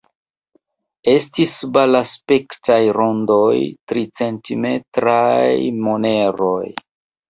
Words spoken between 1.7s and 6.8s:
belaspektaj rondaj, tricentimetraj moneroj.